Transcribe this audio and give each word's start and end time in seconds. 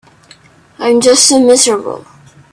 I'm 0.79 0.99
just 0.99 1.29
too 1.29 1.45
miserable. 1.45 2.03